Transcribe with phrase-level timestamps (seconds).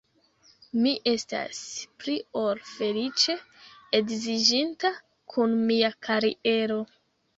[0.85, 1.59] Mi estas
[2.03, 3.35] pli ol feliĉe
[3.99, 4.95] edziĝinta
[5.35, 6.81] kun mia kariero.